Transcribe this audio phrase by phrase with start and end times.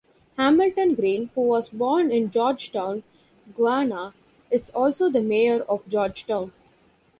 [0.35, 3.03] Hamilton Green, who was born in Georgetown,
[3.55, 4.15] Guyana,
[4.49, 6.51] is also the Mayor of Georgetown.